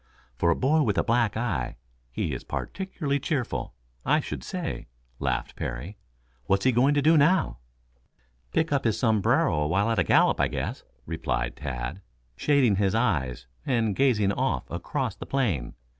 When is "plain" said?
15.27-15.75